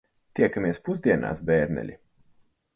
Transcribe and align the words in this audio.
Tiekamies 0.39 0.79
pusdienās, 0.89 1.45
bērneļi. 1.53 2.01